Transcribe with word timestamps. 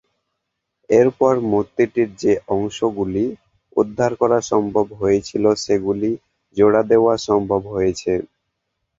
এরপর 0.89 1.33
মূর্তিটির 1.49 2.09
যে 2.21 2.33
অংশগুলি 2.53 3.25
উদ্ধার 3.77 4.11
করা 4.21 4.39
সম্ভব 4.51 4.85
হয়েছিল, 5.01 5.43
সেগুলি 5.65 6.11
জোড়া 6.57 6.81
দেওয়া 6.91 7.13
সম্ভব 7.27 7.61
হয়েছে। 7.73 8.13